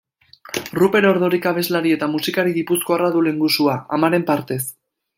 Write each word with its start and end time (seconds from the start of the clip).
Ruper 0.79 1.01
Ordorika 1.09 1.51
abeslari 1.51 1.93
eta 1.97 2.09
musikari 2.15 2.57
gipuzkoarra 2.57 3.13
du 3.19 3.25
lehengusua, 3.29 3.81
amaren 3.99 4.31
partez. 4.35 4.63